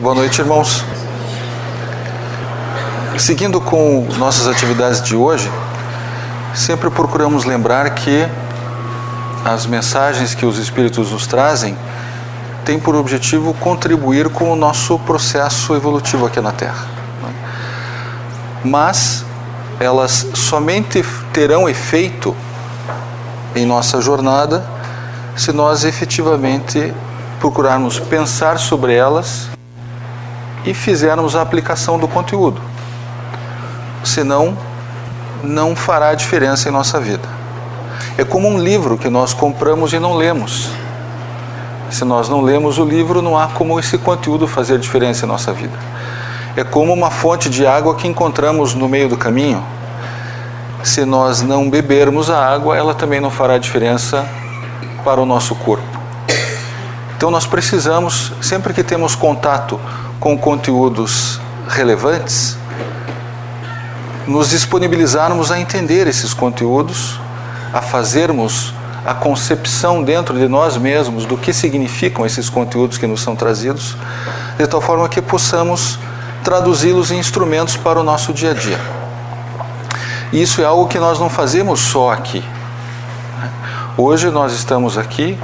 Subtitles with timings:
[0.00, 0.82] Boa noite, irmãos.
[3.18, 5.52] Seguindo com nossas atividades de hoje,
[6.54, 8.26] sempre procuramos lembrar que
[9.44, 11.76] as mensagens que os Espíritos nos trazem
[12.64, 16.86] têm por objetivo contribuir com o nosso processo evolutivo aqui na Terra.
[18.64, 19.22] Mas
[19.78, 22.34] elas somente terão efeito
[23.54, 24.64] em nossa jornada
[25.36, 26.90] se nós efetivamente
[27.38, 29.59] procurarmos pensar sobre elas
[30.64, 32.60] e fizermos a aplicação do conteúdo.
[34.04, 34.56] Senão,
[35.42, 37.28] não fará diferença em nossa vida.
[38.18, 40.70] É como um livro que nós compramos e não lemos.
[41.90, 45.52] Se nós não lemos o livro, não há como esse conteúdo fazer diferença em nossa
[45.52, 45.76] vida.
[46.56, 49.62] É como uma fonte de água que encontramos no meio do caminho.
[50.82, 54.26] Se nós não bebermos a água, ela também não fará diferença
[55.04, 56.00] para o nosso corpo.
[57.16, 59.78] Então nós precisamos, sempre que temos contato
[60.20, 62.58] com conteúdos relevantes,
[64.26, 67.18] nos disponibilizarmos a entender esses conteúdos,
[67.72, 73.22] a fazermos a concepção dentro de nós mesmos do que significam esses conteúdos que nos
[73.22, 73.96] são trazidos,
[74.58, 75.98] de tal forma que possamos
[76.44, 78.78] traduzi-los em instrumentos para o nosso dia a dia.
[80.32, 82.44] Isso é algo que nós não fazemos só aqui.
[83.96, 85.38] Hoje nós estamos aqui,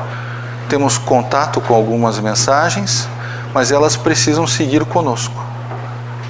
[0.69, 3.09] temos contato com algumas mensagens,
[3.53, 5.35] mas elas precisam seguir conosco.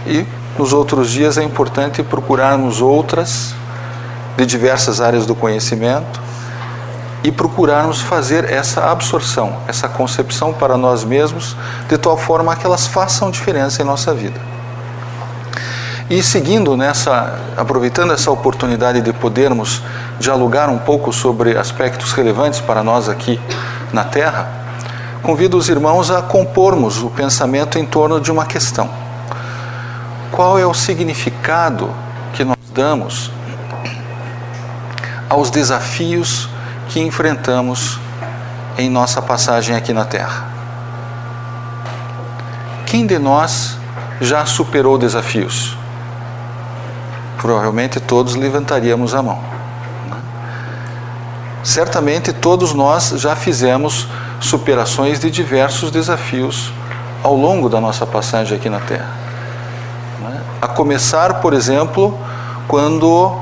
[0.07, 0.27] E
[0.59, 3.55] nos outros dias é importante procurarmos outras
[4.37, 6.21] de diversas áreas do conhecimento
[7.25, 11.57] e procurarmos fazer essa absorção, essa concepção para nós mesmos,
[11.89, 14.41] de tal forma que elas façam diferença em nossa vida.
[16.09, 19.83] E seguindo nessa, aproveitando essa oportunidade de podermos
[20.21, 23.41] dialogar um pouco sobre aspectos relevantes para nós aqui
[23.93, 24.66] na Terra,
[25.23, 28.89] convido os irmãos a compormos o pensamento em torno de uma questão.
[30.31, 31.91] Qual é o significado
[32.35, 33.31] que nós damos
[35.29, 36.49] aos desafios
[36.89, 37.99] que enfrentamos
[38.79, 40.45] em nossa passagem aqui na Terra?
[42.87, 43.77] Quem de nós
[44.21, 45.77] já superou desafios?
[47.39, 49.41] Provavelmente todos levantaríamos a mão.
[50.09, 50.17] Né?
[51.65, 54.07] Certamente todos nós já fizemos
[54.41, 56.73] superações de diversos desafios
[57.23, 59.11] ao longo da nossa passagem aqui na Terra.
[60.21, 60.41] Né?
[60.61, 62.19] A começar, por exemplo,
[62.69, 63.37] quando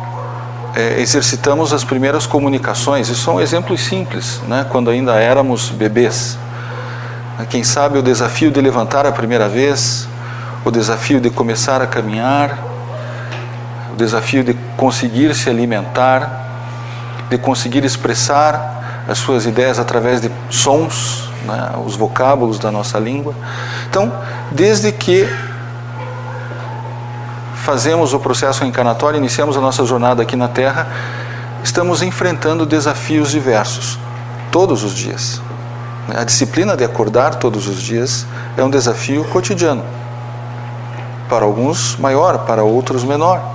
[0.75, 4.67] é, exercitamos as primeiras comunicações, isso são exemplos simples, né?
[4.71, 6.39] quando ainda éramos bebês.
[7.51, 10.09] Quem sabe o desafio de levantar a primeira vez,
[10.65, 12.59] o desafio de começar a caminhar,
[13.93, 16.45] o desafio de conseguir se alimentar,
[17.29, 18.74] de conseguir expressar
[19.09, 23.35] as suas ideias através de sons, né, os vocábulos da nossa língua.
[23.89, 24.13] Então,
[24.51, 25.29] desde que
[27.57, 30.87] fazemos o processo encarnatório, iniciamos a nossa jornada aqui na Terra,
[31.63, 33.99] estamos enfrentando desafios diversos,
[34.51, 35.41] todos os dias.
[36.15, 38.27] A disciplina de acordar todos os dias
[38.57, 39.83] é um desafio cotidiano.
[41.29, 43.55] Para alguns maior, para outros menor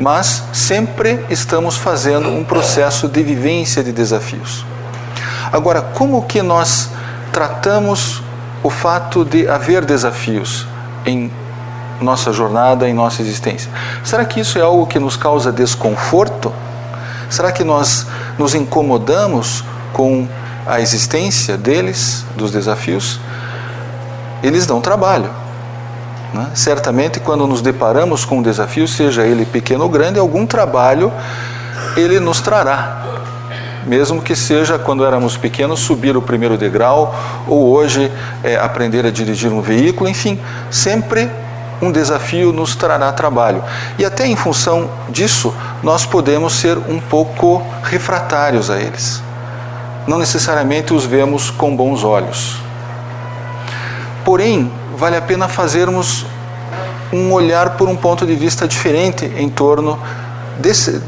[0.00, 4.64] mas sempre estamos fazendo um processo de vivência de desafios.
[5.52, 6.90] Agora, como que nós
[7.32, 8.22] tratamos
[8.62, 10.66] o fato de haver desafios
[11.04, 11.30] em
[12.00, 13.70] nossa jornada, em nossa existência?
[14.04, 16.52] Será que isso é algo que nos causa desconforto?
[17.30, 18.06] Será que nós
[18.38, 20.28] nos incomodamos com
[20.66, 23.18] a existência deles, dos desafios?
[24.42, 25.45] Eles dão trabalho
[26.36, 26.50] né?
[26.54, 31.12] Certamente, quando nos deparamos com um desafio, seja ele pequeno ou grande, algum trabalho
[31.96, 33.02] ele nos trará.
[33.86, 37.14] Mesmo que seja quando éramos pequenos subir o primeiro degrau,
[37.46, 38.10] ou hoje
[38.42, 41.30] é, aprender a dirigir um veículo, enfim, sempre
[41.80, 43.62] um desafio nos trará trabalho.
[43.98, 49.22] E até em função disso, nós podemos ser um pouco refratários a eles.
[50.06, 52.56] Não necessariamente os vemos com bons olhos.
[54.24, 56.26] Porém, vale a pena fazermos
[57.12, 59.98] um olhar por um ponto de vista diferente em torno
[60.58, 61.00] desse,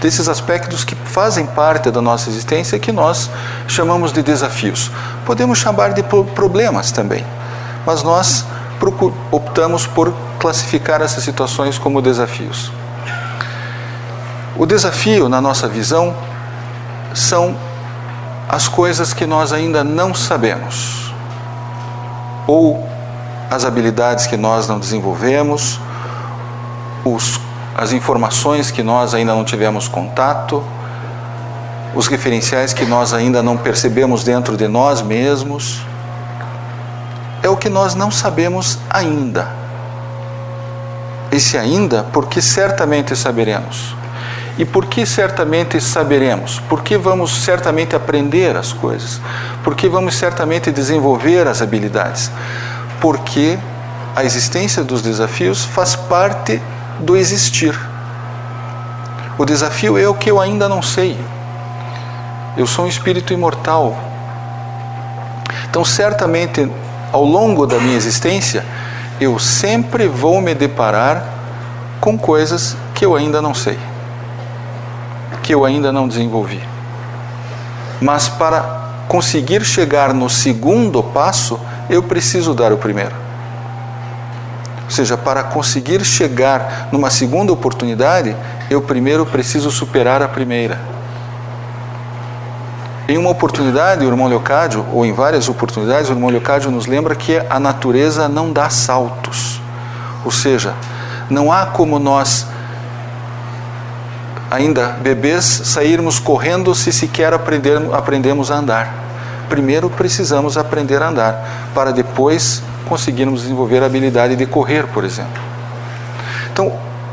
[0.00, 3.28] desses aspectos que fazem parte da nossa existência que nós
[3.66, 4.90] chamamos de desafios.
[5.26, 7.24] Podemos chamar de problemas também,
[7.84, 8.44] mas nós
[9.30, 12.70] optamos por classificar essas situações como desafios.
[14.56, 16.14] O desafio, na nossa visão,
[17.14, 17.56] são
[18.48, 21.04] as coisas que nós ainda não sabemos
[22.46, 22.93] ou
[23.50, 25.78] as habilidades que nós não desenvolvemos,
[27.04, 27.40] os,
[27.76, 30.64] as informações que nós ainda não tivemos contato,
[31.94, 35.80] os referenciais que nós ainda não percebemos dentro de nós mesmos.
[37.42, 39.48] É o que nós não sabemos ainda.
[41.30, 43.94] Esse ainda, porque certamente saberemos.
[44.56, 46.60] E por que certamente saberemos?
[46.68, 49.20] Porque vamos certamente aprender as coisas.
[49.64, 52.30] Porque vamos certamente desenvolver as habilidades.
[53.04, 53.58] Porque
[54.16, 56.62] a existência dos desafios faz parte
[56.98, 57.78] do existir.
[59.36, 61.18] O desafio é o que eu ainda não sei.
[62.56, 63.94] Eu sou um espírito imortal.
[65.68, 66.66] Então, certamente,
[67.12, 68.64] ao longo da minha existência,
[69.20, 71.22] eu sempre vou me deparar
[72.00, 73.76] com coisas que eu ainda não sei
[75.44, 76.60] que eu ainda não desenvolvi.
[78.00, 78.62] Mas para
[79.06, 83.14] conseguir chegar no segundo passo, eu preciso dar o primeiro.
[84.84, 88.36] Ou seja, para conseguir chegar numa segunda oportunidade,
[88.70, 90.78] eu primeiro preciso superar a primeira.
[93.08, 97.14] Em uma oportunidade, o irmão Leocádio, ou em várias oportunidades, o irmão Leocádio nos lembra
[97.14, 99.60] que a natureza não dá saltos.
[100.24, 100.74] Ou seja,
[101.28, 102.46] não há como nós
[104.50, 109.03] ainda bebês, sairmos correndo se sequer aprender, aprendemos a andar.
[109.54, 115.40] Primeiro precisamos aprender a andar, para depois conseguirmos desenvolver a habilidade de correr, por exemplo.
[116.52, 116.72] Então,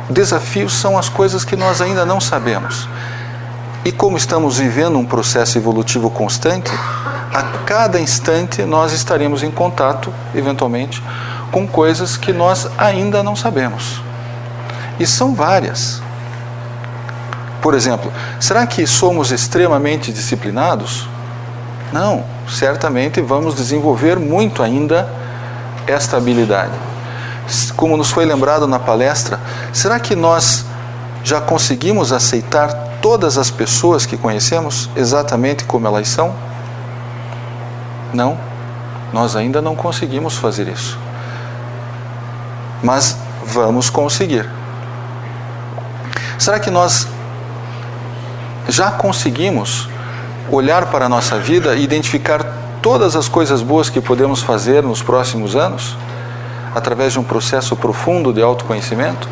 [0.09, 2.89] desafios são as coisas que nós ainda não sabemos.
[3.85, 6.71] E como estamos vivendo um processo evolutivo constante,
[7.31, 10.99] a cada instante nós estaremos em contato, eventualmente,
[11.51, 14.01] com coisas que nós ainda não sabemos.
[14.99, 16.01] E são várias.
[17.61, 21.07] Por exemplo, será que somos extremamente disciplinados?
[21.91, 25.09] Não, certamente vamos desenvolver muito ainda
[25.85, 26.71] esta habilidade.
[27.75, 29.39] Como nos foi lembrado na palestra,
[29.73, 30.65] será que nós
[31.23, 32.71] já conseguimos aceitar
[33.01, 36.33] todas as pessoas que conhecemos exatamente como elas são?
[38.13, 38.37] Não,
[39.11, 40.97] nós ainda não conseguimos fazer isso.
[42.81, 44.49] Mas vamos conseguir.
[46.39, 47.07] Será que nós
[48.67, 49.90] já conseguimos
[50.51, 52.45] olhar para a nossa vida e identificar
[52.81, 55.97] todas as coisas boas que podemos fazer nos próximos anos,
[56.75, 59.27] através de um processo profundo de autoconhecimento?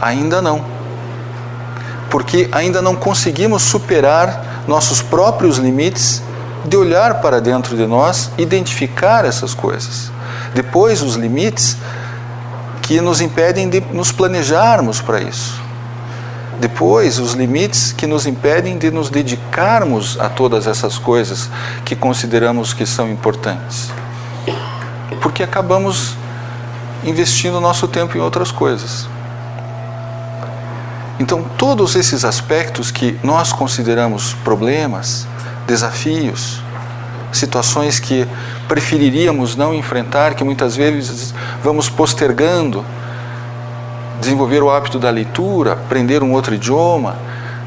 [0.00, 0.64] Ainda não.
[2.10, 6.22] Porque ainda não conseguimos superar nossos próprios limites
[6.64, 10.10] de olhar para dentro de nós, identificar essas coisas.
[10.54, 11.76] Depois, os limites
[12.82, 15.65] que nos impedem de nos planejarmos para isso.
[16.58, 21.50] Depois, os limites que nos impedem de nos dedicarmos a todas essas coisas
[21.84, 23.90] que consideramos que são importantes.
[25.20, 26.14] Porque acabamos
[27.04, 29.06] investindo nosso tempo em outras coisas.
[31.18, 35.26] Então, todos esses aspectos que nós consideramos problemas,
[35.66, 36.60] desafios,
[37.32, 38.26] situações que
[38.68, 42.84] preferiríamos não enfrentar, que muitas vezes vamos postergando
[44.20, 47.16] desenvolver o hábito da leitura, aprender um outro idioma,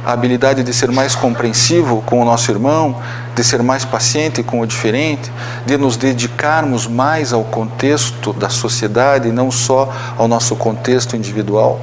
[0.06, 2.96] a habilidade de ser mais compreensivo com o nosso irmão,
[3.36, 5.32] de ser mais paciente com o diferente,
[5.66, 11.80] de nos dedicarmos mais ao contexto da sociedade e não só ao nosso contexto individual.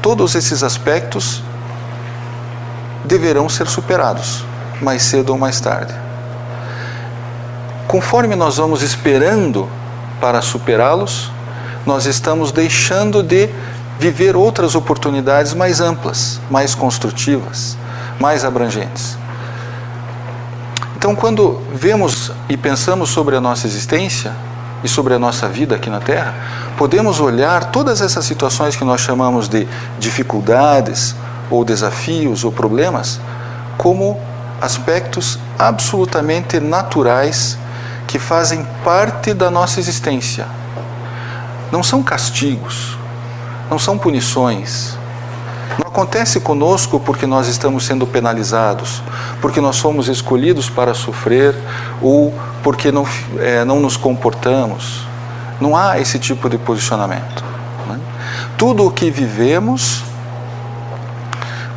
[0.00, 1.42] Todos esses aspectos
[3.04, 4.44] deverão ser superados,
[4.80, 5.94] mais cedo ou mais tarde.
[7.86, 9.68] Conforme nós vamos esperando
[10.20, 11.30] para superá-los,
[11.88, 13.48] nós estamos deixando de
[13.98, 17.78] viver outras oportunidades mais amplas, mais construtivas,
[18.20, 19.16] mais abrangentes.
[20.94, 24.32] Então, quando vemos e pensamos sobre a nossa existência
[24.84, 26.34] e sobre a nossa vida aqui na Terra,
[26.76, 29.66] podemos olhar todas essas situações que nós chamamos de
[29.98, 31.14] dificuldades,
[31.50, 33.18] ou desafios, ou problemas,
[33.78, 34.20] como
[34.60, 37.56] aspectos absolutamente naturais
[38.06, 40.46] que fazem parte da nossa existência,
[41.70, 42.96] não são castigos,
[43.70, 44.96] não são punições.
[45.78, 49.02] Não acontece conosco porque nós estamos sendo penalizados,
[49.40, 51.54] porque nós somos escolhidos para sofrer
[52.00, 53.06] ou porque não,
[53.38, 55.06] é, não nos comportamos.
[55.60, 57.44] Não há esse tipo de posicionamento.
[57.86, 58.00] Né?
[58.56, 60.02] Tudo o que vivemos,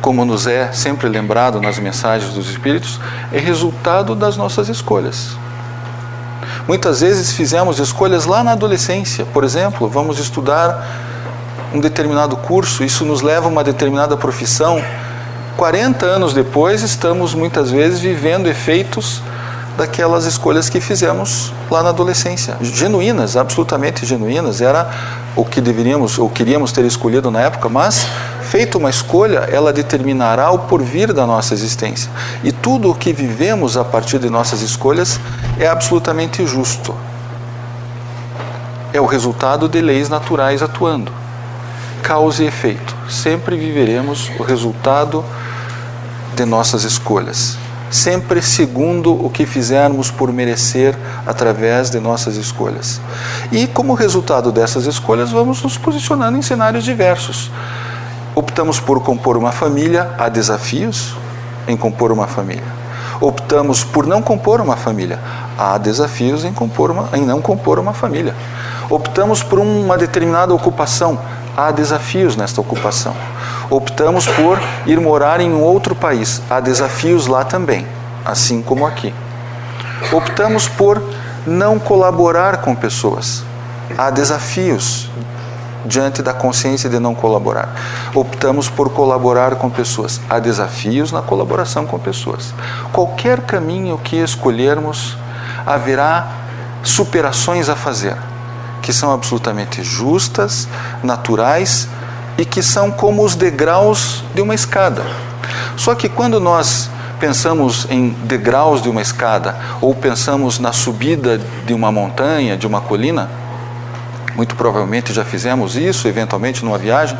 [0.00, 2.98] como nos é sempre lembrado nas mensagens dos Espíritos,
[3.32, 5.36] é resultado das nossas escolhas.
[6.66, 9.24] Muitas vezes fizemos escolhas lá na adolescência.
[9.32, 10.86] Por exemplo, vamos estudar
[11.74, 14.82] um determinado curso, isso nos leva a uma determinada profissão.
[15.56, 19.22] 40 anos depois, estamos muitas vezes vivendo efeitos
[19.76, 22.56] daquelas escolhas que fizemos lá na adolescência.
[22.60, 24.90] Genuínas, absolutamente genuínas, era
[25.34, 28.06] o que deveríamos ou queríamos ter escolhido na época, mas
[28.42, 32.10] feita uma escolha, ela determinará o porvir da nossa existência.
[32.44, 35.18] E tudo o que vivemos a partir de nossas escolhas
[35.58, 36.94] é absolutamente justo.
[38.92, 41.10] É o resultado de leis naturais atuando.
[42.02, 42.94] Causa e efeito.
[43.08, 45.24] Sempre viveremos o resultado
[46.36, 47.58] de nossas escolhas.
[47.90, 53.00] Sempre segundo o que fizermos por merecer através de nossas escolhas.
[53.50, 57.50] E como resultado dessas escolhas, vamos nos posicionando em cenários diversos.
[58.34, 61.14] Optamos por compor uma família, há desafios
[61.66, 62.82] em compor uma família.
[63.20, 65.18] Optamos por não compor uma família,
[65.56, 68.34] há desafios em, compor uma, em não compor uma família.
[68.90, 71.18] Optamos por uma determinada ocupação,
[71.56, 73.14] há desafios nesta ocupação.
[73.70, 77.86] Optamos por ir morar em um outro país, há desafios lá também,
[78.24, 79.14] assim como aqui.
[80.12, 81.00] Optamos por
[81.46, 83.44] não colaborar com pessoas,
[83.96, 85.08] há desafios
[85.84, 87.74] diante da consciência de não colaborar.
[88.14, 90.20] Optamos por colaborar com pessoas.
[90.28, 92.54] Há desafios na colaboração com pessoas.
[92.92, 95.16] Qualquer caminho que escolhermos,
[95.66, 96.28] haverá
[96.82, 98.16] superações a fazer
[98.82, 100.68] que são absolutamente justas,
[101.02, 101.88] naturais
[102.36, 105.06] e que são como os degraus de uma escada.
[105.76, 111.72] Só que quando nós pensamos em degraus de uma escada ou pensamos na subida de
[111.72, 113.30] uma montanha, de uma colina,
[114.34, 117.16] muito provavelmente já fizemos isso, eventualmente numa viagem,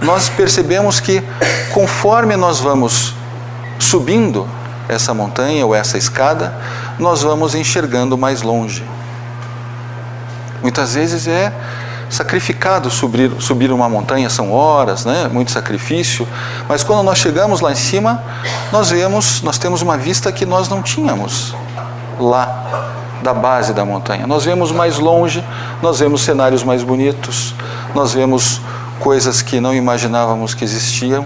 [0.00, 1.22] nós percebemos que
[1.72, 3.14] conforme nós vamos
[3.78, 4.48] subindo
[4.88, 6.54] essa montanha ou essa escada,
[6.98, 8.84] nós vamos enxergando mais longe.
[10.62, 11.52] Muitas vezes é
[12.08, 15.28] sacrificado subir, subir uma montanha, são horas, né?
[15.32, 16.26] muito sacrifício,
[16.68, 18.22] mas quando nós chegamos lá em cima,
[18.72, 21.54] nós vemos, nós temos uma vista que nós não tínhamos
[22.18, 24.26] lá da base da montanha.
[24.26, 25.44] Nós vemos mais longe,
[25.82, 27.54] nós vemos cenários mais bonitos,
[27.94, 28.60] nós vemos
[28.98, 31.24] coisas que não imaginávamos que existiam.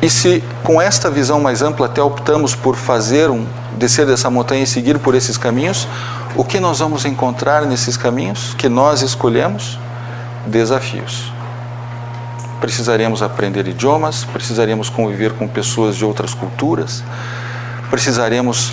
[0.00, 3.46] E se com esta visão mais ampla até optamos por fazer um
[3.76, 5.86] descer dessa montanha e seguir por esses caminhos,
[6.34, 9.78] o que nós vamos encontrar nesses caminhos que nós escolhemos?
[10.46, 11.32] Desafios.
[12.60, 17.04] Precisaremos aprender idiomas, precisaremos conviver com pessoas de outras culturas,
[17.90, 18.72] precisaremos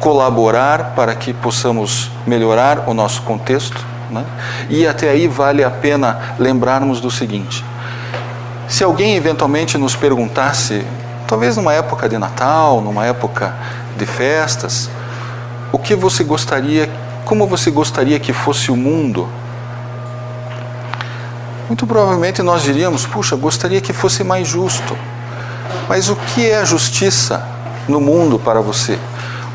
[0.00, 3.84] colaborar para que possamos melhorar o nosso contexto.
[4.10, 4.24] Né?
[4.70, 7.64] E até aí vale a pena lembrarmos do seguinte:
[8.68, 10.84] se alguém eventualmente nos perguntasse,
[11.26, 13.54] talvez numa época de Natal, numa época
[13.96, 14.88] de festas,
[15.72, 16.88] o que você gostaria,
[17.24, 19.28] como você gostaria que fosse o mundo?
[21.66, 24.96] Muito provavelmente nós diríamos: puxa, gostaria que fosse mais justo.
[25.86, 27.46] Mas o que é a justiça
[27.86, 28.98] no mundo para você?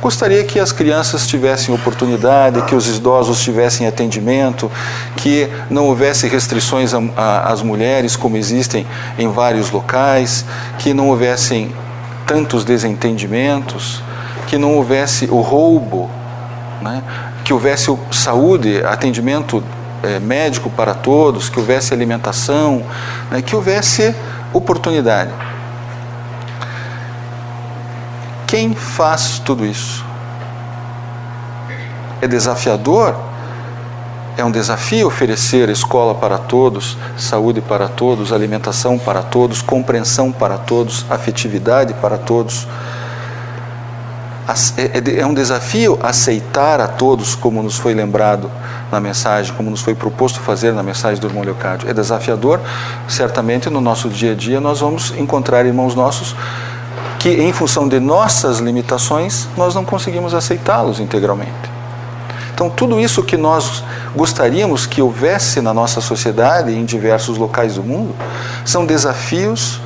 [0.03, 4.69] Gostaria que as crianças tivessem oportunidade, que os idosos tivessem atendimento,
[5.15, 8.85] que não houvesse restrições às mulheres, como existem
[9.17, 10.43] em vários locais,
[10.77, 11.73] que não houvessem
[12.27, 14.03] tantos desentendimentos
[14.47, 16.11] que não houvesse o roubo,
[16.81, 17.01] né?
[17.45, 19.63] que houvesse saúde, atendimento
[20.03, 22.83] é, médico para todos, que houvesse alimentação,
[23.31, 23.41] né?
[23.41, 24.13] que houvesse
[24.51, 25.31] oportunidade.
[28.53, 30.05] Quem faz tudo isso?
[32.21, 33.15] É desafiador?
[34.37, 40.59] É um desafio oferecer escola para todos, saúde para todos, alimentação para todos, compreensão para
[40.59, 42.67] todos, afetividade para todos.
[44.77, 48.51] É, é, é um desafio aceitar a todos, como nos foi lembrado
[48.91, 51.89] na mensagem, como nos foi proposto fazer na mensagem do irmão Leocádio.
[51.89, 52.59] É desafiador,
[53.07, 56.35] certamente no nosso dia a dia nós vamos encontrar irmãos nossos
[57.23, 61.71] que, em função de nossas limitações, nós não conseguimos aceitá-los integralmente.
[62.53, 63.81] Então, tudo isso que nós
[64.13, 68.13] gostaríamos que houvesse na nossa sociedade, em diversos locais do mundo,
[68.65, 69.79] são desafios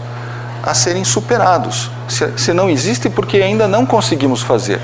[0.68, 1.90] a serem superados.
[2.10, 4.82] Se, se não existe, porque ainda não conseguimos fazer.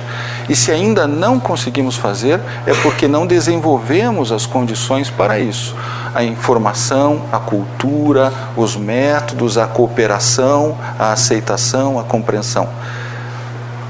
[0.48, 5.76] E se ainda não conseguimos fazer, é porque não desenvolvemos as condições para isso.
[6.16, 12.70] A informação, a cultura, os métodos, a cooperação, a aceitação, a compreensão.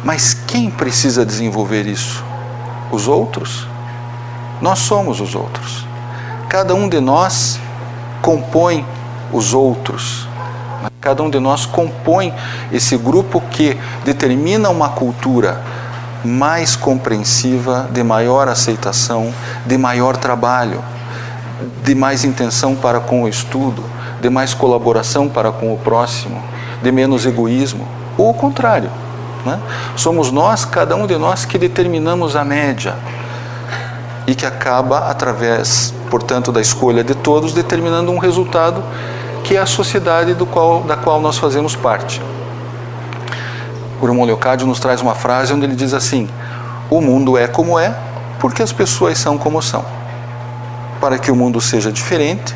[0.03, 2.23] Mas quem precisa desenvolver isso?
[2.91, 3.67] Os outros?
[4.59, 5.85] Nós somos os outros.
[6.50, 7.59] Cada um de nós
[8.19, 8.83] compõe
[9.31, 10.27] os outros.
[10.99, 12.33] Cada um de nós compõe
[12.71, 15.61] esse grupo que determina uma cultura
[16.23, 19.33] mais compreensiva, de maior aceitação,
[19.65, 20.81] de maior trabalho,
[21.83, 23.83] de mais intenção para com o estudo,
[24.21, 26.41] de mais colaboração para com o próximo,
[26.81, 27.85] de menos egoísmo,
[28.17, 28.89] ou o contrário.
[29.45, 29.59] Né?
[29.95, 32.95] Somos nós, cada um de nós, que determinamos a média
[34.25, 38.81] e que acaba, através, portanto, da escolha de todos, determinando um resultado
[39.53, 42.19] que é a sociedade qual, da qual nós fazemos parte.
[44.01, 46.27] O Leocádio nos traz uma frase onde ele diz assim:
[46.89, 47.95] O mundo é como é
[48.39, 49.86] porque as pessoas são como são.
[51.00, 52.55] Para que o mundo seja diferente,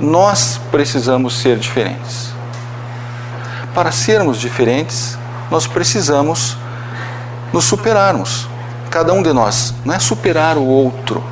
[0.00, 2.32] nós precisamos ser diferentes.
[3.72, 5.16] Para sermos diferentes,
[5.48, 6.56] nós precisamos
[7.52, 8.48] nos superarmos.
[8.90, 9.72] Cada um de nós.
[9.84, 11.22] Não é superar o outro.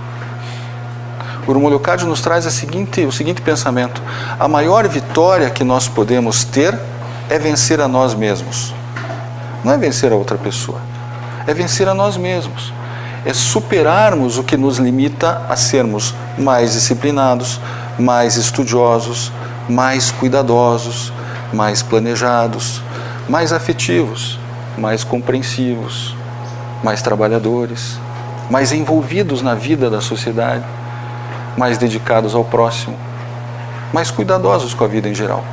[1.50, 4.00] O irmão Leocádio nos traz seguinte, o seguinte pensamento:
[4.38, 6.78] a maior vitória que nós podemos ter
[7.28, 8.72] é vencer a nós mesmos.
[9.64, 10.78] Não é vencer a outra pessoa,
[11.48, 12.72] é vencer a nós mesmos.
[13.26, 17.60] É superarmos o que nos limita a sermos mais disciplinados,
[17.98, 19.32] mais estudiosos,
[19.68, 21.12] mais cuidadosos,
[21.52, 22.80] mais planejados,
[23.28, 24.38] mais afetivos,
[24.78, 26.14] mais compreensivos,
[26.84, 27.98] mais trabalhadores,
[28.48, 30.64] mais envolvidos na vida da sociedade,
[31.58, 32.96] mais dedicados ao próximo,
[33.92, 35.44] mais cuidadosos com a vida em geral.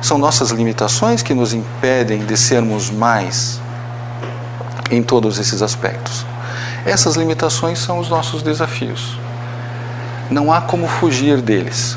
[0.00, 3.60] São nossas limitações que nos impedem de sermos mais
[4.90, 6.24] em todos esses aspectos.
[6.86, 9.18] Essas limitações são os nossos desafios.
[10.30, 11.96] Não há como fugir deles.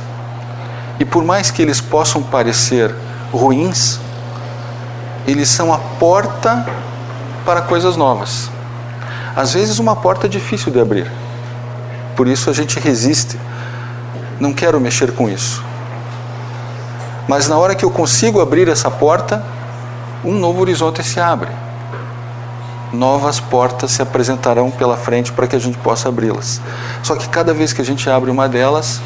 [0.99, 2.93] E por mais que eles possam parecer
[3.31, 3.99] ruins,
[5.27, 6.65] eles são a porta
[7.45, 8.49] para coisas novas.
[9.35, 11.09] Às vezes, uma porta difícil de abrir.
[12.15, 13.39] Por isso a gente resiste.
[14.41, 15.63] Não quero mexer com isso.
[17.27, 19.45] Mas na hora que eu consigo abrir essa porta,
[20.25, 21.51] um novo horizonte se abre.
[22.91, 26.59] Novas portas se apresentarão pela frente para que a gente possa abri-las.
[27.03, 28.99] Só que cada vez que a gente abre uma delas,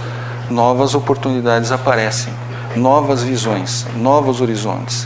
[0.50, 2.34] novas oportunidades aparecem,
[2.74, 5.06] novas visões, novos horizontes.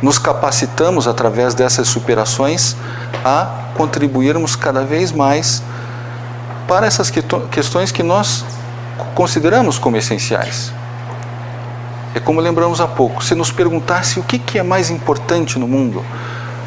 [0.00, 2.76] Nos capacitamos através dessas superações
[3.24, 5.64] a contribuirmos cada vez mais
[6.68, 8.44] para essas questões que nós
[9.14, 10.72] consideramos como essenciais.
[12.14, 16.04] É como lembramos há pouco, se nos perguntasse o que é mais importante no mundo,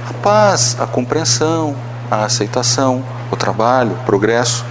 [0.10, 1.76] a paz, a compreensão,
[2.10, 4.66] a aceitação, o trabalho, o progresso,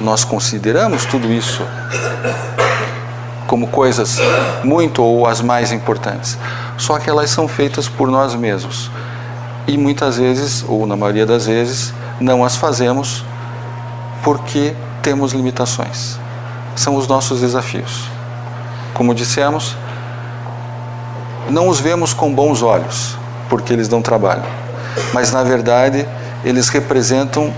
[0.00, 1.62] nós consideramos tudo isso
[3.46, 4.18] como coisas
[4.64, 6.38] muito ou as mais importantes.
[6.78, 8.90] Só que elas são feitas por nós mesmos.
[9.66, 13.24] E muitas vezes, ou na maioria das vezes, não as fazemos
[14.22, 16.18] porque temos limitações.
[16.76, 18.04] São os nossos desafios.
[18.94, 19.76] Como dissemos,
[21.50, 23.16] não os vemos com bons olhos,
[23.48, 24.46] porque eles não trabalham.
[25.12, 26.06] Mas na verdade,
[26.44, 27.52] eles representam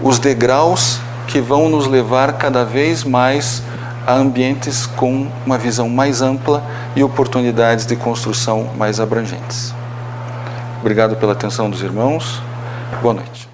[0.00, 3.62] os degraus que vão nos levar cada vez mais
[4.06, 6.62] a ambientes com uma visão mais ampla
[6.96, 9.74] e oportunidades de construção mais abrangentes.
[10.80, 12.42] Obrigado pela atenção dos irmãos.
[13.00, 13.51] Boa noite.